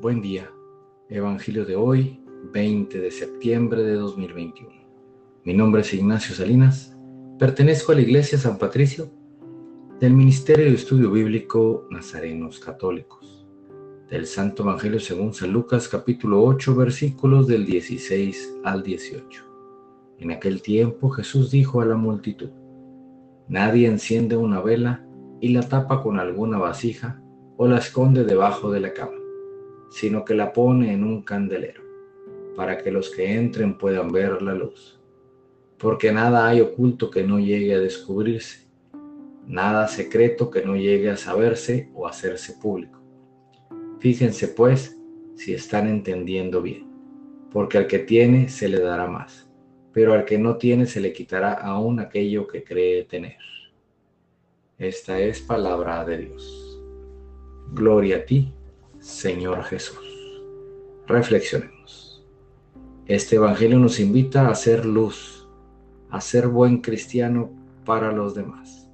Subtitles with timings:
[0.00, 0.48] Buen día.
[1.08, 4.70] Evangelio de hoy, 20 de septiembre de 2021.
[5.42, 6.96] Mi nombre es Ignacio Salinas.
[7.36, 9.10] Pertenezco a la Iglesia San Patricio
[9.98, 13.44] del Ministerio de Estudio Bíblico Nazarenos Católicos.
[14.08, 19.44] Del Santo Evangelio según San Lucas capítulo 8 versículos del 16 al 18.
[20.20, 22.50] En aquel tiempo Jesús dijo a la multitud,
[23.48, 25.04] Nadie enciende una vela
[25.40, 27.20] y la tapa con alguna vasija
[27.56, 29.17] o la esconde debajo de la cama
[29.90, 31.82] sino que la pone en un candelero,
[32.56, 35.00] para que los que entren puedan ver la luz.
[35.78, 38.66] Porque nada hay oculto que no llegue a descubrirse,
[39.46, 43.00] nada secreto que no llegue a saberse o hacerse público.
[43.98, 44.96] Fíjense pues
[45.36, 46.86] si están entendiendo bien,
[47.50, 49.48] porque al que tiene se le dará más,
[49.92, 53.38] pero al que no tiene se le quitará aún aquello que cree tener.
[54.78, 56.80] Esta es palabra de Dios.
[57.72, 58.52] Gloria a ti,
[59.00, 60.42] Señor Jesús.
[61.06, 62.26] Reflexionemos.
[63.06, 65.48] Este Evangelio nos invita a ser luz,
[66.10, 67.50] a ser buen cristiano
[67.84, 68.90] para los demás,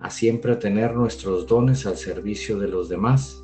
[0.00, 3.42] a siempre tener nuestros dones al servicio de los demás.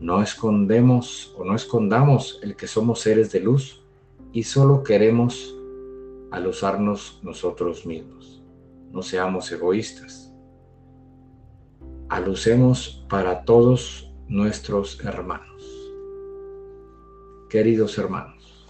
[0.00, 3.82] No escondemos o no escondamos el que somos seres de luz
[4.32, 5.54] y solo queremos
[6.30, 8.40] al usarnos nosotros mismos.
[8.92, 10.32] No seamos egoístas.
[12.08, 15.64] Alucemos para todos nuestros hermanos.
[17.48, 18.66] Queridos hermanos,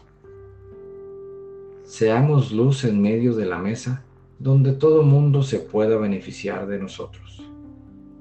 [1.82, 4.04] seamos luz en medio de la mesa
[4.38, 7.42] donde todo mundo se pueda beneficiar de nosotros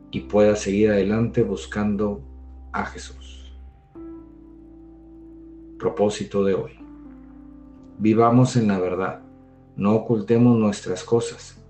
[0.09, 2.23] y pueda seguir adelante buscando
[2.71, 3.55] a Jesús.
[5.77, 6.71] Propósito de hoy.
[7.99, 9.21] Vivamos en la verdad,
[9.75, 11.63] no ocultemos nuestras cosas,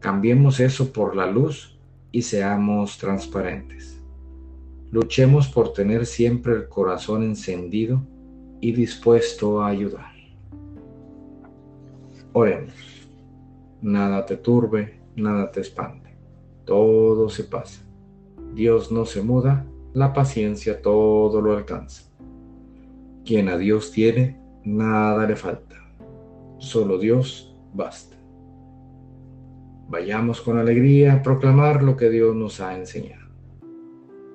[0.00, 1.78] cambiemos eso por la luz
[2.10, 3.93] y seamos transparentes.
[4.94, 8.06] Luchemos por tener siempre el corazón encendido
[8.60, 10.12] y dispuesto a ayudar.
[12.32, 13.08] Oremos.
[13.82, 16.16] Nada te turbe, nada te espante.
[16.64, 17.82] Todo se pasa.
[18.54, 22.04] Dios no se muda, la paciencia todo lo alcanza.
[23.24, 25.74] Quien a Dios tiene, nada le falta.
[26.58, 28.14] Solo Dios basta.
[29.88, 33.23] Vayamos con alegría a proclamar lo que Dios nos ha enseñado.